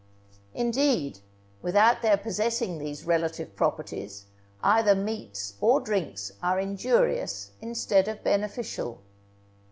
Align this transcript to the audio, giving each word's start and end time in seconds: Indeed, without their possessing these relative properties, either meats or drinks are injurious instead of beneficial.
Indeed, 0.55 1.19
without 1.61 2.01
their 2.01 2.17
possessing 2.17 2.79
these 2.79 3.05
relative 3.05 3.55
properties, 3.55 4.25
either 4.63 4.95
meats 4.95 5.53
or 5.61 5.79
drinks 5.79 6.31
are 6.41 6.59
injurious 6.59 7.51
instead 7.61 8.07
of 8.07 8.23
beneficial. 8.23 9.03